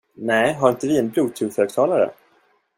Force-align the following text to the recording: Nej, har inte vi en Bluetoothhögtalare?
Nej, 0.15 0.53
har 0.53 0.69
inte 0.69 0.87
vi 0.87 0.99
en 0.99 1.09
Bluetoothhögtalare? 1.09 2.11